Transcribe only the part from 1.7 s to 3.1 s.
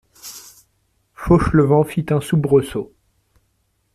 fit un soubresaut.